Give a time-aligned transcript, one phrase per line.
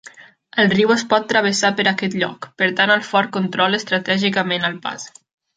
[0.61, 4.83] El riu es pot travessar per aquest lloc, per tant el fort controla estratègicament el
[4.89, 5.11] pas.